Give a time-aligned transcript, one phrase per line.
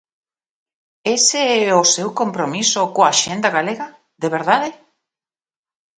[1.15, 3.87] ¿Ese é o seu compromiso coa Axenda galega,
[4.21, 4.69] de verdade?